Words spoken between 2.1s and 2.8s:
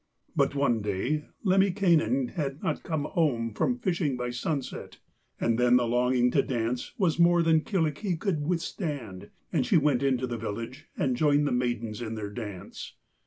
had